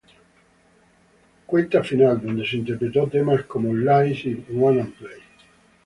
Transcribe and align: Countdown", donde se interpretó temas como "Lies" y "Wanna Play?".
Countdown", 1.47 2.21
donde 2.25 2.43
se 2.47 2.57
interpretó 2.57 3.05
temas 3.05 3.43
como 3.43 3.71
"Lies" 3.71 4.25
y 4.25 4.45
"Wanna 4.49 4.89
Play?". 4.97 5.19